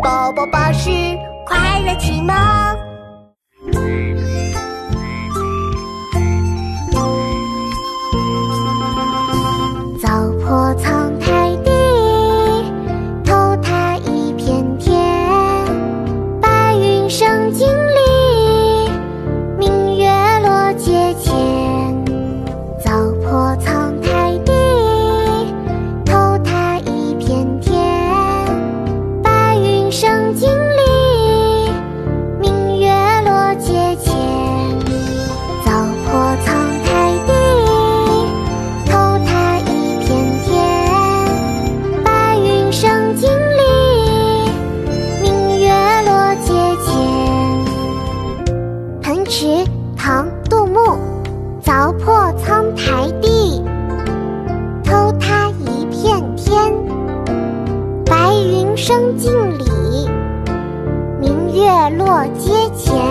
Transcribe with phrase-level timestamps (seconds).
[0.00, 0.90] 宝宝巴士
[1.44, 2.61] 快乐启蒙。
[49.42, 49.64] 池，
[49.96, 50.78] 唐·杜牧。
[51.64, 53.60] 凿破苍苔地，
[54.84, 56.72] 偷他一片天。
[58.06, 60.08] 白云生镜里，
[61.20, 63.01] 明月落阶前。